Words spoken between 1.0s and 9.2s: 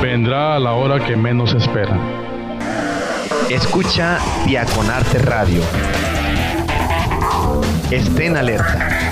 que menos espera. Escucha Diaconarte Radio. Estén alerta.